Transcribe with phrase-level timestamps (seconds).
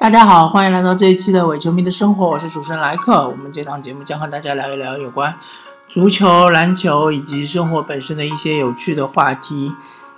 [0.00, 3.28] 大家好，欢迎来到这一期的伪球迷的生活，我是主持人莱克。
[3.28, 5.36] 我们这档节目将和大家聊一聊有关
[5.90, 9.70] 足球、篮球以及生活本身的一些有趣的话题。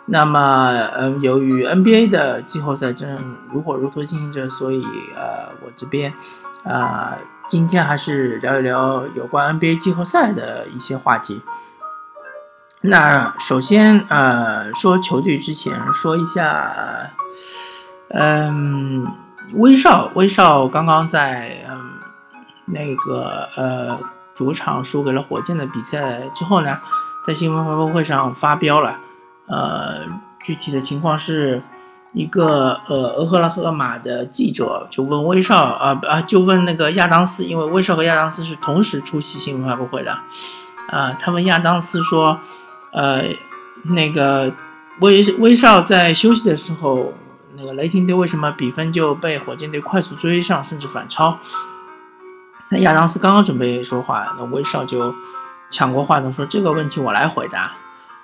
[0.07, 4.85] 那么，嗯，由于 NBA 的季后赛正如火如荼进行着，所以
[5.17, 6.15] 呃，我这边
[6.63, 11.43] 啊，今天还是聊一聊有关 NBA 季后赛的一些话题。
[12.81, 17.11] 那首先，呃，说球队之前说一下，
[18.11, 19.09] 嗯。
[19.55, 21.91] 威少，威少刚刚在嗯
[22.65, 23.99] 那个呃
[24.35, 26.79] 主场输给了火箭的比赛之后呢，
[27.25, 28.99] 在新闻发布会上发飙了。
[29.47, 30.07] 呃，
[30.43, 31.63] 具体的情况是
[32.13, 40.13] 一个呃俄克拉荷马的记者就问威少啊啊就问那个亚当斯，因为威少和亚当斯是同时出席新闻发布会的
[40.89, 42.41] 啊，他问亚当斯说，
[42.93, 43.25] 呃
[43.83, 44.53] 那个
[45.01, 47.13] 威威少在休息的时候。
[47.55, 51.39] 那个雷霆队为什么比分就被火箭队快速追上，甚至反超？
[52.71, 55.15] 那亚当斯刚刚准备说话，那威少就
[55.69, 57.73] 抢过话筒说：“这个问题我来回答。”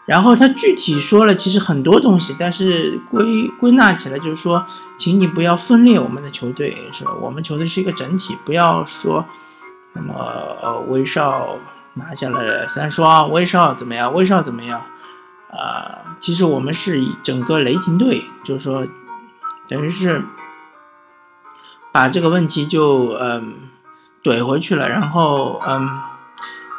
[0.06, 4.64] 然后他具体说了其实很多东西，但是归归纳起来就是说，
[4.96, 7.12] 请你不要分裂我们的球队，是吧？
[7.20, 9.26] 我们球队是一个整体，不要说
[9.92, 11.58] 那么威少
[11.96, 14.14] 拿下了三双，威少怎么样？
[14.14, 14.84] 威少怎么样？
[15.50, 18.86] 啊，其实我们是以整个雷霆队，就是说。
[19.69, 20.24] 等于是
[21.92, 23.69] 把这个问题就嗯
[24.22, 25.88] 怼回去了，然后嗯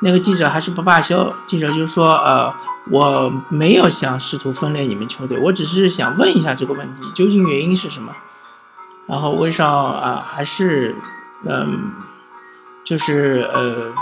[0.02, 2.54] 那个记者还是不罢休，记者就说呃
[2.90, 8.16] 我没有想试图分裂你们球队，我只是想问一下这个问题究竟原因是什么。
[9.08, 10.96] 然后威少啊还是
[11.44, 11.94] 嗯
[12.84, 13.94] 就是呃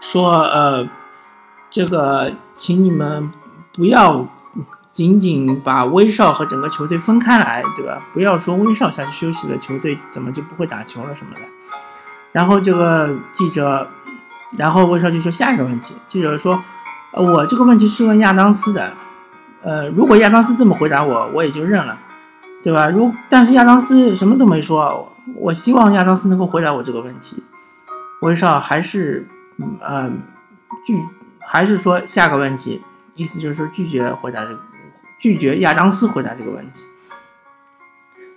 [0.00, 0.88] 说呃
[1.70, 3.32] 这个请你们
[3.72, 4.28] 不要。
[4.96, 8.02] 仅仅把威少和整个球队分开来，对吧？
[8.14, 11.40] 不要说威少下去休息了，球队怎么就不会打球了什么的。
[12.32, 13.86] 然后这个记者，
[14.58, 15.94] 然后威少就说下一个问题。
[16.06, 16.62] 记者说，
[17.12, 18.94] 呃，我这个问题是问亚当斯的，
[19.60, 21.98] 呃，如果亚当斯这么回答我，我也就认了，
[22.62, 22.88] 对吧？
[22.88, 27.44] 如但是亚当斯什么都没说，我希望亚当斯能够回答我这个问题。
[28.22, 29.28] 威少还是，
[29.58, 30.22] 嗯，
[30.86, 30.98] 拒，
[31.40, 32.82] 还是说下个问题，
[33.14, 34.60] 意思就是说拒绝回答这个。
[35.18, 36.84] 拒绝亚当斯回答这个问题。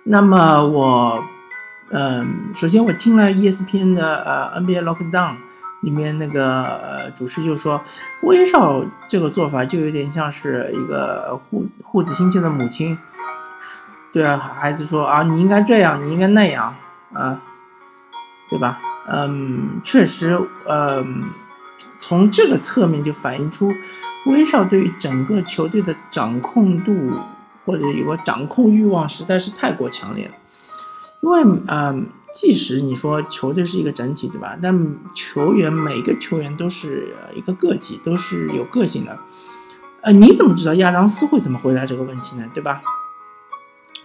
[0.04, 1.24] 那么我，
[1.92, 5.36] 嗯，首先我听了 ESPN 的呃 NBA Lockdown
[5.82, 7.82] 里面那个呃主持就说，
[8.24, 12.98] 威少这个做法就有点像是一个护护子心切的母亲，
[14.12, 16.76] 对啊，孩子说啊你应该这样，你应该那样
[17.14, 17.42] 啊，
[18.50, 18.80] 对吧？
[19.08, 21.24] 嗯，确实，嗯，
[21.98, 23.74] 从这个侧面就反映出。
[24.26, 26.94] 威少对于整个球队的掌控度
[27.66, 30.34] 或者有个掌控欲望实在是太过强烈了，
[31.22, 34.58] 因为嗯，即使你说球队是一个整体，对吧？
[34.62, 39.20] 但球员每个球员都是一个个体，都是有个性的。
[40.02, 42.50] 呃，你怎么知道亚当斯会怎么回答这个问题呢？
[42.54, 42.82] 对吧？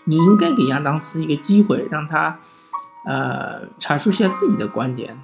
[0.04, 2.38] 你应该给亚当斯一个机会，让他
[3.04, 5.20] 呃阐述一下自己的观点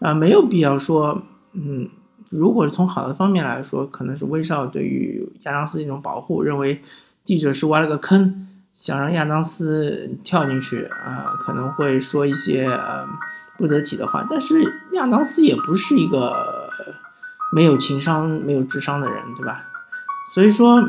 [0.00, 1.22] 啊，没有必要说
[1.52, 1.90] 嗯。
[2.32, 6.80] 如果是从好的方面来说，可能是威少对于亚当斯一种保护，认为
[7.24, 13.06] 记者是挖了个坑，想让亚当斯跳进去啊，可能会说一些呃
[13.58, 14.26] 不得体的话。
[14.28, 14.62] 但是
[14.92, 16.70] 亚当斯也不是一个
[17.54, 19.64] 没有情商、没有智商的人，对吧？
[20.32, 20.82] 所以说，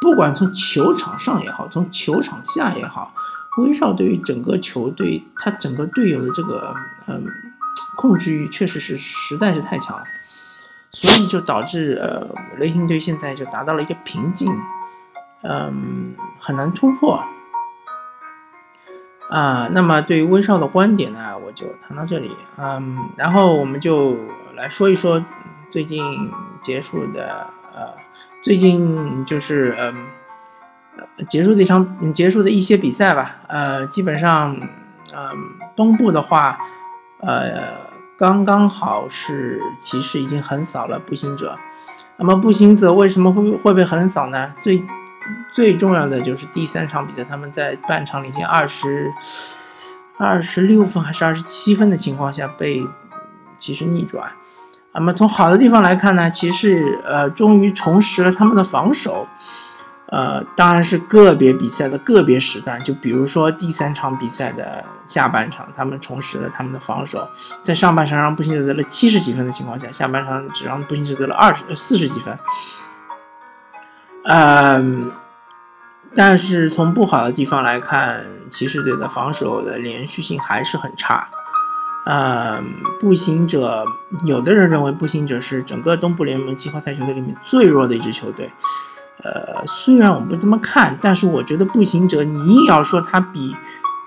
[0.00, 3.12] 不管从球场上也好，从球场下也好，
[3.58, 6.72] 威少对于整个球队他整个队友的这个
[7.08, 7.24] 嗯
[7.96, 10.04] 控制欲，确实是实在是太强了。
[10.92, 14.52] 所以就导致呃雷霆队现在就达到了一个瓶颈，
[15.42, 17.22] 嗯，很难突破
[19.28, 19.68] 啊。
[19.70, 24.16] 那么对于威少的观点呢，我就谈到这里，嗯，然后我们就
[24.56, 25.24] 来说一说
[25.70, 26.02] 最近
[26.60, 27.94] 结束的呃，
[28.42, 29.94] 最近就是嗯
[31.28, 34.56] 结束的一场结束的一些比赛吧，呃，基本上
[35.14, 36.58] 嗯东部的话，
[37.22, 37.90] 呃。
[38.20, 41.58] 刚刚好是骑士已经横扫了步行者，
[42.18, 44.52] 那么步行者为什么会会被横扫呢？
[44.62, 44.84] 最
[45.54, 49.10] 最重要的就是第三场比赛，他们在半场领先二十
[50.18, 52.86] 二十六分还是二十七分的情况下被
[53.58, 54.32] 骑士逆转。
[54.92, 59.26] 那么从好的地方来看呢，骑士呃终于重拾了他们的防守。
[60.10, 67.28] 呃，当然是个别比赛的个别时段，就比如说第三场比赛的下半场，他们重拾了他们的防守，
[67.62, 72.36] 在上半场让步行者得了七十几分的情况下，下半场只让步行者得了二十四十几分。
[74.24, 75.12] 嗯，
[76.16, 81.28] 但是从不好的地方来看，骑士队的防守的连续性还是很差。
[82.04, 82.60] 呃，
[82.98, 83.84] 步行者，
[84.24, 88.52] 有的人认为步行者是整个东部联盟季后赛球队里面最弱的一支球队。
[89.22, 93.54] 呃，虽然我不这么看，但是我觉得步行者，你硬要说他比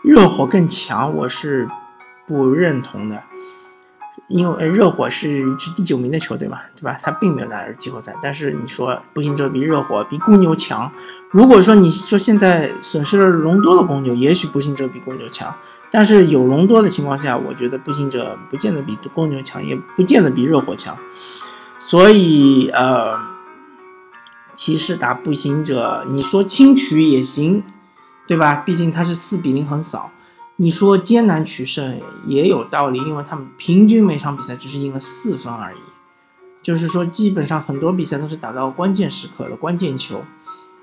[0.04, 1.69] 热火更强，我是
[2.27, 3.21] 不认同的。
[4.30, 6.98] 因为热火是一支第九名的球队嘛，对吧？
[7.04, 8.15] 他并没有拿到季后赛。
[8.21, 10.92] 但是你说步行者比热火、比公牛强，
[11.30, 15.54] 如果说你说现在损失了隆多的公牛，也许步行者比公牛强。
[15.92, 20.98] 但是有隆多的情况下，我觉得步行者不见得比公牛强，也不见得比热火强。
[21.77, 23.18] 所以呃，
[24.56, 27.64] 骑士打步行者，你说轻取也行，
[28.28, 28.56] 对吧？
[28.56, 30.12] 毕竟他是四比零横扫。
[30.56, 35.80] 你说艰难取胜也有道理，因为他们平均每场比赛只是赢了四分而已，
[36.62, 40.24] 就是说基本上很多比赛都是打到关键时刻的关键球，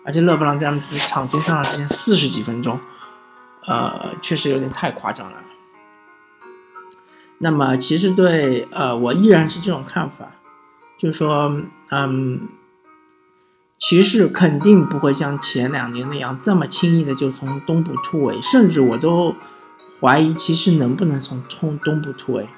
[0.05, 2.81] 而且勒布朗詹姆斯场均上场时间四十几分钟，
[3.64, 5.38] 呃，确实有点太夸张了。
[7.38, 10.32] 那么骑士队，呃，我依然是这种看法，
[10.99, 12.49] 就是说，嗯，
[13.80, 19.34] 骑士肯定不会像前两年那样这么轻易的就从东部突围，甚至我都。
[20.02, 22.48] 怀疑骑士能不能从东东部突围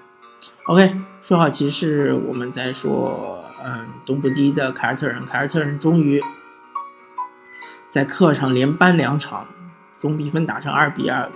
[0.67, 6.23] ？OK，说好骑士，我们再说，嗯，东部第一的凯尔特人，凯尔特人终于
[7.91, 9.49] 在客场连扳两场，
[9.91, 11.33] 总比分打成二比二。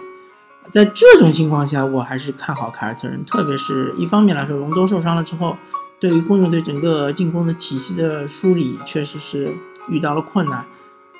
[0.71, 5.57] 在这种情况下，我还是看好凯尔特人，特别是一方面来说，隆多受伤了之后，
[5.99, 9.53] 对于公牛队整个进攻的体系的梳理，确实是
[9.89, 10.65] 遇到了困难。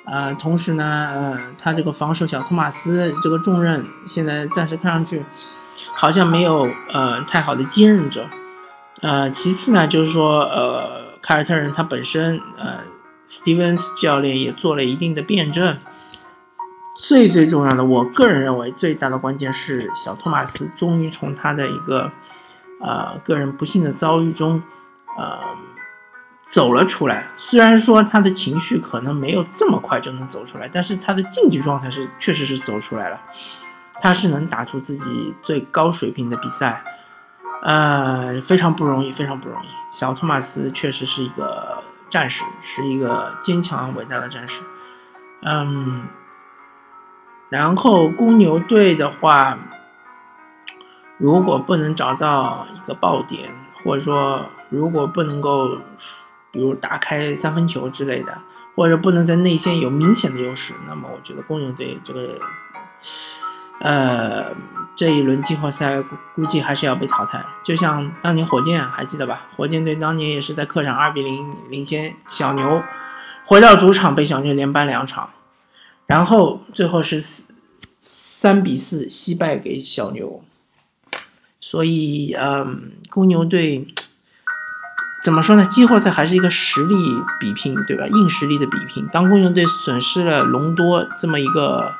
[0.09, 5.25] 呃，同时呢，呃，他这个防守小托马斯这个重任，现在暂时看上去
[5.93, 8.25] 好像没有呃太好的接任者。
[9.01, 12.83] 呃，其次呢，就是说，呃，凯尔特人他本身，呃
[13.27, 15.77] ，Stevens 教练也做了一定的辩证。
[16.95, 22.11] 最最重要的，我个人认为最大的关键是小托马斯终于从他的一个
[22.81, 24.63] 呃个人不幸的遭遇中，
[25.17, 25.39] 呃。
[26.49, 33.19] 走了出来，虽然说他的情绪可能没有这么快就能走出来，但是他的竞技状态是确实是走出来了，
[34.01, 36.85] 他是能打出自己最高水平的比赛，
[37.63, 39.67] 呃，非常不容易，非常不容易。
[39.91, 44.61] 小托马斯确实是一个战士，是一个坚强伟大的战士，
[45.43, 46.07] 嗯，
[47.49, 49.59] 然后公牛队的话，
[51.17, 53.49] 如果不能找到一个爆点，
[53.83, 55.77] 或者说如果不能够。
[56.57, 58.39] 比如打开三分球之类的，
[58.75, 62.39] 或者不能在内线有明显的优势，那么我觉得公牛队这个，
[63.79, 64.55] 呃，
[64.95, 66.01] 这一轮季后赛
[66.33, 67.45] 估计还是要被淘汰。
[67.63, 69.45] 就像当年火箭，还记得吧？
[69.55, 72.81] 火箭队当年也是在客场二比零领先小牛，
[73.45, 75.29] 回到主场被小牛连扳两场，
[76.07, 77.19] 然后最后是
[78.01, 80.43] 三比四惜败给小牛。
[81.61, 83.85] 所以，嗯，公牛队。
[85.27, 85.65] 怎么说呢？
[85.65, 88.07] 季后赛还是一个实力比拼，对吧？
[88.07, 89.05] 硬实力的比拼。
[89.11, 91.91] 当公牛队损失了隆多这么一个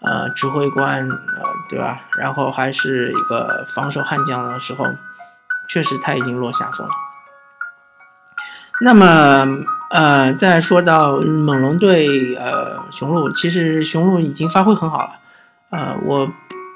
[0.00, 2.00] 呃指挥官，呃，对吧？
[2.16, 4.86] 然后还是一个防守悍将的时候，
[5.68, 6.88] 确实他已经落下风。
[8.80, 9.46] 那么，
[9.90, 15.10] 呃，再说到猛龙队，呃，雄鹿，其实雄鹿已经发挥很好了，
[15.68, 16.26] 呃，我。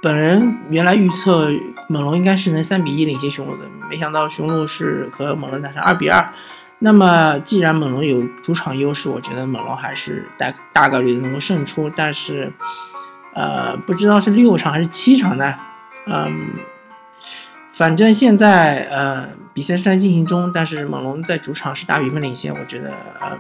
[0.03, 1.51] 本人原来预测
[1.89, 6.33] 猛龙应该是能三比一领先雄鹿的，没想到雄鹿是和猛龙打成二比二。
[6.79, 11.91] 那么既然猛龙有主场优势，我觉得猛龙还是大大概率能够胜出。
[11.95, 12.51] 但是，
[13.35, 15.55] 呃，不知道是六场还是七场呢？
[16.07, 16.53] 嗯，
[17.75, 22.91] 反正现在呃比赛正在进行中，但是猛龙在主场是大比分领先，我觉得
[23.21, 23.37] 呃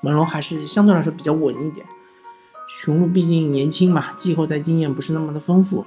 [0.00, 1.86] 猛龙还是相对来说比较稳一点。
[2.68, 5.84] 雄鹿毕竟年轻嘛，季后赛经验不是那么的丰富。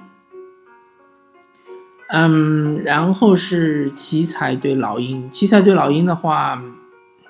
[2.08, 6.62] 嗯，然后是奇才对老鹰，奇才对老鹰的话，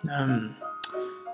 [0.07, 0.51] 嗯，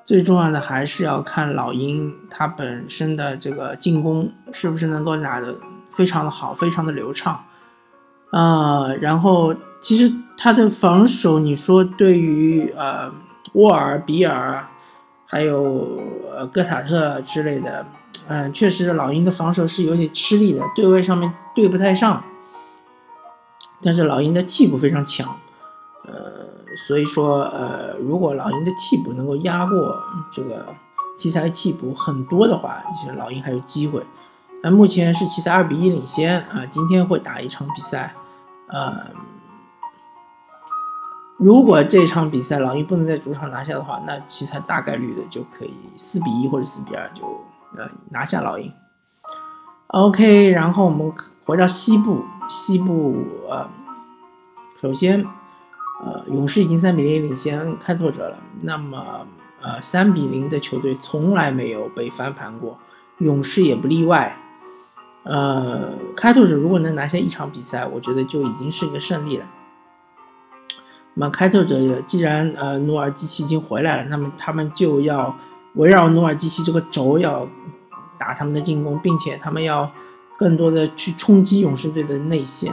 [0.06, 5.58] 最重要的还是要看老鹰它本身的这个进攻是不是能够打得
[5.90, 7.44] 非常的好，非常的流畅。
[8.30, 13.12] 呃，然后其实他的防守，你说对于呃
[13.54, 14.68] 沃尔、比尔，
[15.26, 16.00] 还有
[16.32, 17.84] 呃戈塔特之类的。
[18.28, 22.22] 嗯，确实，老鹰的防守是有点吃力的，对位上面对不太上。
[23.82, 25.36] 但是老鹰的替补非常强，
[26.04, 26.14] 呃，
[26.86, 30.00] 所以说，呃，如果老鹰的替补能够压过
[30.30, 30.66] 这个
[31.16, 34.06] 奇才替补很多的话，其实老鹰还有机会。
[34.62, 38.14] 那目前是奇才二比一领先啊，今天会打一场比赛，
[38.68, 39.06] 呃，
[41.36, 47.44] 如果这场比赛老鹰不能在主场拿下的话，那奇才大概率的就可以四比一或者四比二就。
[47.76, 48.72] 呃，拿下老鹰。
[49.88, 51.12] OK，然后我们
[51.44, 53.68] 回到西部，西部呃，
[54.80, 55.24] 首先
[56.04, 58.38] 呃，勇士已经三比零领先开拓者了。
[58.62, 59.26] 那么
[59.60, 62.78] 呃，三比零的球队从来没有被翻盘过，
[63.18, 64.36] 勇士也不例外。
[65.24, 69.46] 呃，开拓者如果能拿下一场比赛，我觉得就已经是一个胜利了。
[71.14, 75.36] 那么开拓者既然呃努尔基奇已经回来了，那么他们就要
[75.74, 77.48] 围绕努尔基奇这个轴要
[78.18, 79.90] 打他们的进攻，并且他们要
[80.36, 82.72] 更多的去冲击勇士队的内线，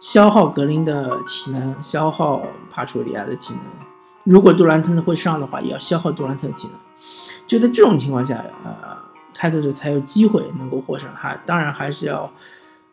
[0.00, 3.62] 消耗格林的体能，消耗帕楚里亚的体能。
[4.24, 6.78] 如果杜兰特会上的话，也要消耗杜兰特的体能。
[7.46, 8.72] 就在这种情况下，呃，
[9.34, 11.10] 开拓者才有机会能够获胜。
[11.14, 12.30] 还当然还是要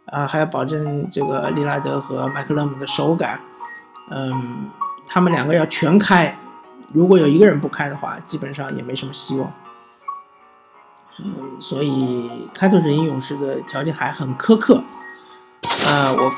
[0.05, 3.39] 啊，还要保证这个利拉德和麦克勒姆的手感，
[4.09, 4.69] 嗯。
[5.05, 6.33] 他们两个要全开，
[6.93, 9.51] 如果有一个人不开的话，基本上也没什么希望。
[11.19, 14.81] 嗯，所以开拓者赢勇士的条件还很苛刻。
[15.87, 16.31] 呃，我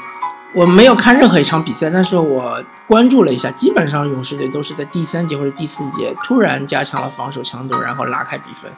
[0.53, 8.71] 我没有看任何一场比赛，但是我关注了一下，基本上勇士队都是在第三节或者第四节突然加强了防守强度，然后拉开比分。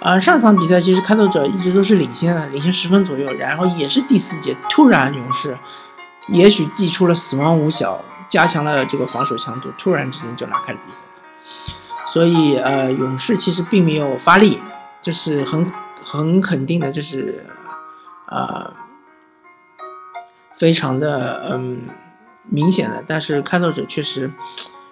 [0.00, 5.58] 呃，上场比赛其实开拓者一直都是领先的，领先十分左右，然后也是第四节突然勇士
[6.28, 8.04] 也许祭出了死亡五小。
[8.28, 11.74] 加强了这个防守强度，突然之间就拉开了比分，
[12.12, 14.58] 所以呃，勇士其实并没有发力，
[15.00, 15.72] 这是很
[16.04, 17.46] 很肯定的，这是
[18.26, 18.72] 呃
[20.58, 21.82] 非常的嗯
[22.44, 23.02] 明显的。
[23.06, 24.30] 但是开拓者确实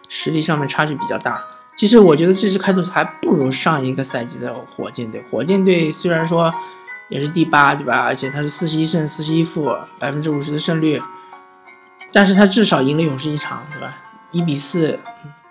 [0.08, 1.42] 实力上面差距比较大。
[1.76, 5.22] 其实我觉得这支开拓者还不如上一个赛季的火箭队。
[5.30, 6.54] 火箭队虽然说
[7.10, 7.98] 也是第八，对吧？
[7.98, 11.02] 而且他是四十一胜四十一负，百分之五十的胜率。
[12.16, 13.94] 但是他至少赢了勇士一场，对吧？
[14.30, 14.98] 一比四，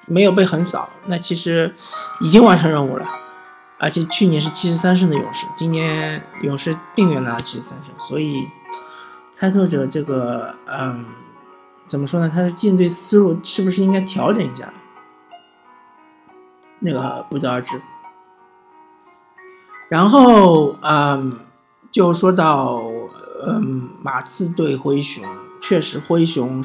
[0.07, 1.75] 没有被横扫，那其实
[2.22, 3.07] 已经完成任务了。
[3.77, 8.48] 而且去年是七十三胜的勇士，今年勇士并没有拿到七十三胜，所以
[9.36, 11.05] 开拓者这个，嗯，
[11.86, 12.31] 怎么说呢？
[12.34, 14.74] 他的进队思路是不是应该调整一下？
[16.79, 17.79] 那个不得而知。
[19.88, 21.41] 然后，嗯，
[21.91, 22.81] 就说到，
[23.45, 25.24] 嗯，马刺对灰熊。
[25.62, 26.63] 确实，灰熊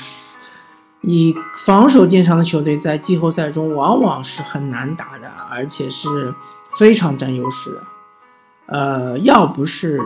[1.00, 6.34] 以防守见长的球队，在季后赛中往往是很难打的，而且是
[6.78, 7.82] 非常占优势的。
[8.66, 10.00] 呃，要不是，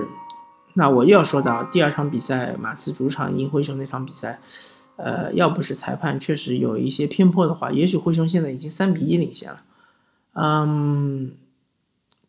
[0.73, 4.41] 那我又要说到第二场比赛，马刺主场赢灰熊那场比赛，
[4.97, 9.59] 呃，要不是裁判确实有一些偏颇的话，也许灰熊现在已经三比一领先了。
[10.33, 11.33] 嗯，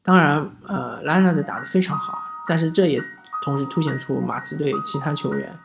[0.03, 3.03] 当然，呃，莱纳的打得非常好，但是这也
[3.43, 5.57] 同时凸显出马刺队其他球员。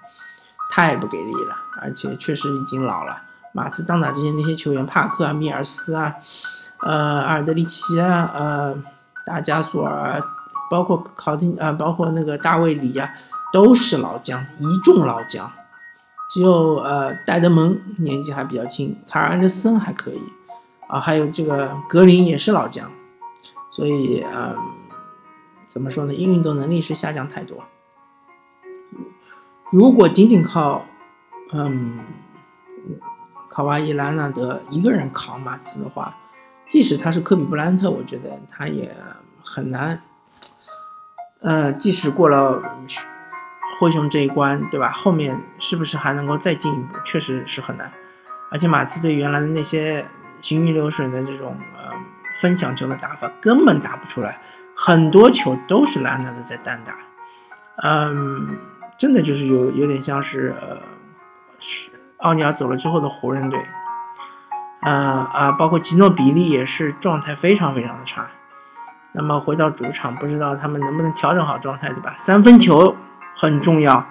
[0.70, 3.22] 太不给力了，而且确实已经老了。
[3.52, 6.14] 马刺当打之前那些球员，帕克啊、米尔斯啊、
[6.78, 8.82] 呃、阿尔德里奇啊、呃、
[9.26, 10.22] 大加索尔，
[10.70, 13.10] 包括考丁啊，包括那个大卫里啊，
[13.52, 15.50] 都是老将，一众老将。
[16.30, 20.22] 只有呃戴德蒙年纪还比较轻，卡尔安德森还可以
[20.86, 22.88] 啊，还有这个格林也是老将。
[23.72, 24.54] 所以呃，
[25.66, 26.14] 怎么说呢？
[26.14, 27.64] 运动能力是下降太多。
[29.72, 30.84] 如果仅仅靠，
[31.52, 32.00] 嗯，
[33.48, 36.16] 卡哇伊·兰纳德一个人扛马刺的话，
[36.68, 38.96] 即使他是科比·布兰特，我觉得他也
[39.42, 40.02] 很难。
[41.40, 42.60] 呃，即使过了
[43.78, 44.90] 灰熊这一关，对吧？
[44.90, 46.96] 后面是不是还能够再进一步？
[47.04, 47.92] 确实是很难。
[48.50, 50.04] 而且马刺队原来的那些
[50.40, 51.92] 行云流水的这种呃
[52.34, 54.40] 分享球的打法根本打不出来，
[54.74, 56.96] 很多球都是兰纳德在单打。
[57.84, 58.58] 嗯。
[59.00, 60.76] 真的就是有有点像是呃，
[61.58, 63.58] 是奥尼尔走了之后的湖人队，
[64.82, 68.26] 呃啊，包括吉诺比利也是状态非常非常的差。
[69.12, 72.12] 那么回到主场，不知道他们能不能调整好状态，对吧？
[72.18, 72.94] 三分球
[73.34, 74.04] 很重要，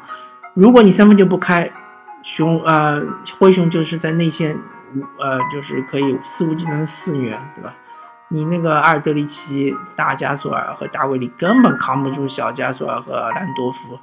[0.55, 1.71] 如果你三分球不开，
[2.23, 2.99] 熊呃
[3.37, 4.57] 灰熊就是在内线
[5.19, 7.75] 呃就是可以肆无忌惮的肆虐，对吧？
[8.29, 13.99] 你那个阿尔德里奇、大加索尔和大卫里根本扛不住小加索尔和兰多夫。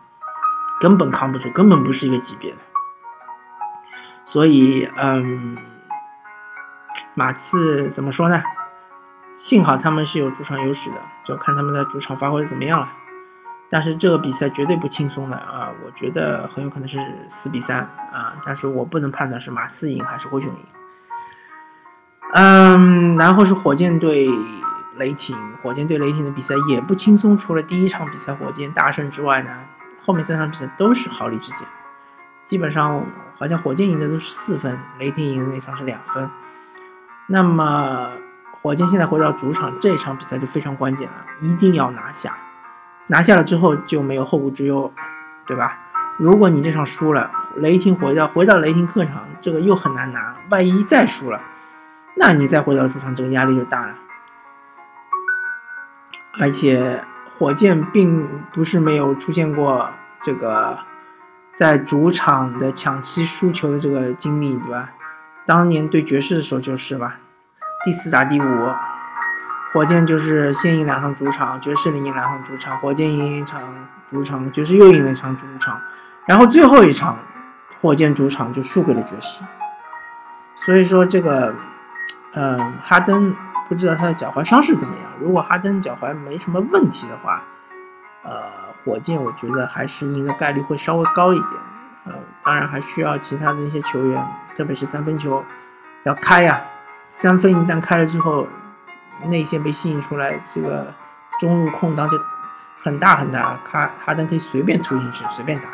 [0.80, 2.59] 根本扛不住，根本不是一个级别的。
[4.25, 5.56] 所以，嗯，
[7.14, 8.42] 马刺怎么说呢？
[9.38, 12.88] 幸好他们是有主场优势的，就看他们在主场发挥的怎么样了。
[13.68, 15.71] 但是这个比赛绝对不轻松的啊！
[15.85, 17.80] 我觉得很有可能是四比三
[18.12, 20.66] 啊，但是我不能判断是马刺赢还是灰熊赢。
[22.33, 24.28] 嗯，然后是火箭队
[24.97, 29.50] 雷霆，火箭队雷霆的比赛也不轻松，除了第一场比赛火箭大胜之外呢。
[30.07, 31.67] 后面三场比赛都是毫厘之间，
[32.45, 33.05] 基本上
[33.37, 36.31] 好像火箭赢的都是四分，雷霆赢的那场是两分。
[37.27, 38.13] 那么
[38.63, 42.33] 火箭现在回到主场，这场比赛就非常关键了，一定要拿下。
[43.09, 44.93] 拿下了之后就没有后顾之忧，
[45.45, 45.77] 对吧？
[46.19, 50.37] 如果你这场输了，雷霆回到回到雷霆客场，这个又很难拿。
[50.49, 51.41] 万一再输了，
[52.15, 53.95] 那你再回到主场，这个压力就大了。
[56.39, 57.03] 而且
[57.38, 59.90] 火箭并不是没有出现过
[60.21, 60.78] 这个
[61.57, 64.90] 在主场的抢七输球的这个经历，对吧？
[65.45, 67.19] 当年对爵士的时候就是吧，
[67.85, 68.45] 第四打第五。
[69.73, 73.61] 火箭就是先赢两场主场，爵士赢两场主场，火箭赢一场
[74.11, 75.78] 主场，爵士又赢了一场主场，
[76.26, 77.19] 然后最后一场，
[77.83, 79.43] 火箭主场就输给了爵士。
[80.55, 81.55] 所以说这个，
[82.33, 83.37] 嗯，哈登
[83.69, 85.11] 不知道他的脚踝伤势怎么样。
[85.21, 87.43] 如果哈登脚踝没什么问题的话，
[88.23, 88.45] 呃，
[88.85, 91.51] 火箭我觉得还是赢的概率会稍微高一点。
[92.05, 95.45] 呃，当然还需要其他的一些球员，特别是三分球
[96.05, 96.61] 要开呀，
[97.11, 98.47] 三分一旦开了之后。
[99.29, 100.93] 内线被吸引出来，这个
[101.41, 102.21] 中路空档就
[102.83, 105.65] 很大很大，哈哈登可以随便突进去，随便打。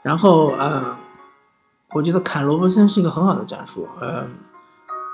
[0.00, 0.96] 然后呃，
[1.90, 4.26] 我觉得砍罗伯森是一个很好的战术，呃，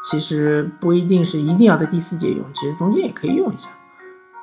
[0.02, 3.70] 其实不一定是一定要在第四节用，其实中间也可以用一下。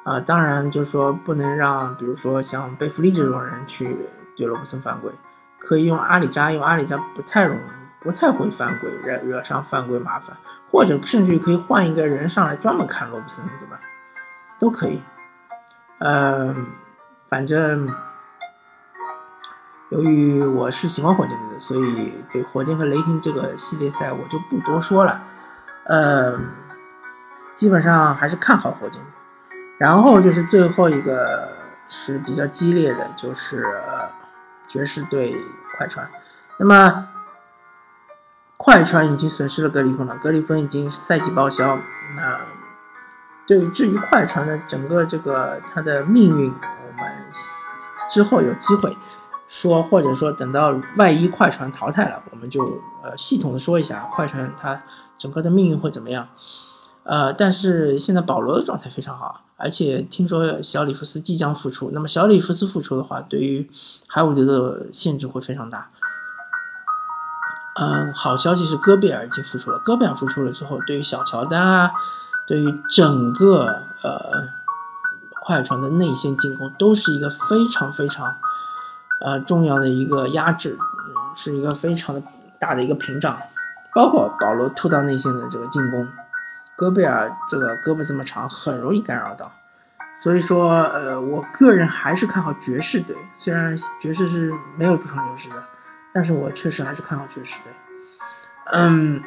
[0.04, 3.96] 啊，当然就是说不能让，比如说像贝弗利这种人去
[4.36, 5.12] 对罗伯森犯规，
[5.60, 7.58] 可以用阿里扎，用阿里扎不太容。
[8.02, 10.38] 不太会犯规，惹惹上犯规麻烦，
[10.72, 13.78] 或者甚至于可以换一个人上来专门看罗布森，对吧？
[14.58, 15.02] 都可以。
[15.98, 16.68] 嗯，
[17.28, 17.94] 反正
[19.90, 25.22] 由于我是喜欢火箭队的，所以对火箭和雷霆这个系列赛我就不多说了。
[25.90, 26.52] 嗯，
[27.56, 29.02] 基本上还是看好火箭。
[29.78, 31.50] 然后就是最后一个
[31.88, 33.66] 是比较激烈的，就是
[34.68, 35.36] 爵士对
[35.78, 36.10] 快船。
[36.58, 37.08] 那么。
[38.62, 41.80] 快船已经损失了格里芬了，格里芬已经赛季报销。
[42.18, 42.42] 那
[43.48, 47.32] 对于至于快船的整个这个他的命运，我们
[48.12, 48.98] 之后有机会
[49.50, 52.64] 说，或者说等到万一快船淘汰了，我们就
[53.04, 54.82] 呃系统的说一下快船它
[55.18, 56.30] 整个的命运会怎么样。
[57.04, 63.72] 呃，但是现在保罗的状态非常好，而且听说小里弗斯即将复出，那么小里弗斯复出的话，对于
[64.08, 65.90] 海伍德的限制会非常大。
[67.82, 69.80] 嗯，好消息是戈贝尔已经复出了。
[69.80, 71.92] 戈贝尔复出了之后，对于小乔丹啊，
[72.46, 73.66] 对于整个
[74.04, 74.50] 呃
[75.42, 78.36] 快船的内线进攻都是一个非常非常
[79.22, 80.78] 呃重要的一个压制，
[81.36, 82.22] 是一个非常的
[82.60, 83.38] 大的一个屏障。
[83.94, 86.08] 包括保罗突到内线的这个进攻，
[86.76, 89.52] 戈贝尔这个胳膊这么长，很容易干扰到。
[90.22, 95.56] 所以说，呃，我个人还是看好爵士队，虽然爵士是没有主场优势的。
[96.12, 97.72] 但是我确实还是看好爵士队，
[98.74, 99.22] 嗯，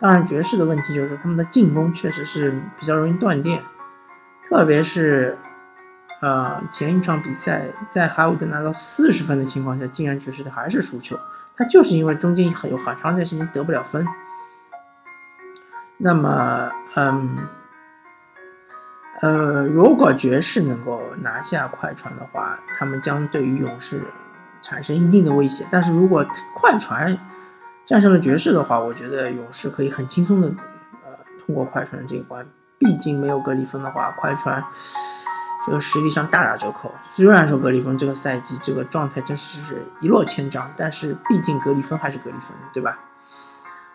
[0.00, 3.62] 当然爵士的问题就是他们的进攻确实是比较容易断电，
[4.48, 5.36] 特别是，
[6.22, 11.18] 呃，前一场比赛在海伍德拿到四十分的情况下，竟然爵士队还是输球，
[11.56, 14.06] 他就是因为中间有很长一段时间得不了分。
[15.98, 17.38] 那么，嗯，
[19.20, 24.02] 呃，如果爵士能够拿下快船的话，他们将对于勇士。
[24.64, 27.18] 产生一定的威胁，但是如果快船
[27.84, 31.10] 战胜了爵士的话，我觉得勇士可以很轻松的呃
[31.44, 32.46] 通过快船这一关。
[32.78, 34.62] 毕竟没有格里芬的话，快船
[35.66, 36.92] 这个实力上大打折扣。
[37.12, 42.98] 虽然说格里芬这个赛季这个状态真是一落千丈，但是毕竟格里芬还是格里芬，对吧？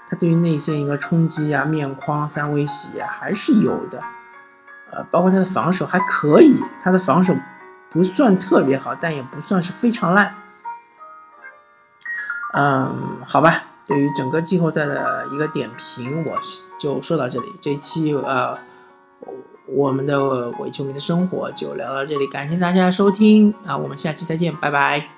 [0.10, 4.02] 他对于内线一个冲击啊、面框、三威胁啊还是有的。
[4.90, 7.36] 呃，包括他的防守还可以，他的防守
[7.90, 10.34] 不算特别好，但也不算是非常烂。
[12.54, 16.40] 嗯，好吧，对于整个季后赛的一个点评，我
[16.80, 17.54] 就说到这里。
[17.60, 18.58] 这一期呃，
[19.68, 25.17] 我们的伪球迷的生活就聊到这里，感谢大家收听啊，我们下期再见，拜拜。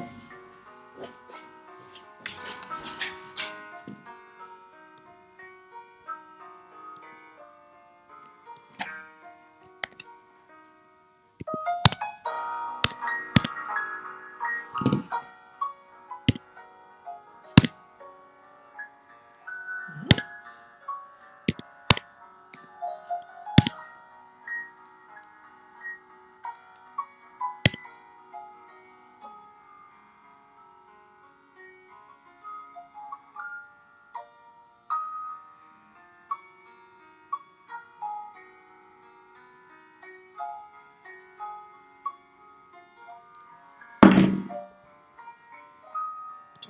[0.00, 0.39] Okay.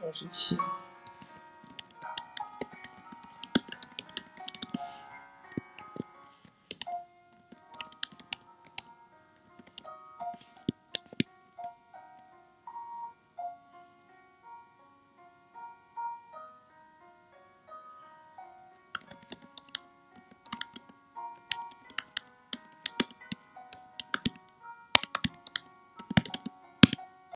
[0.03, 0.57] 二十七。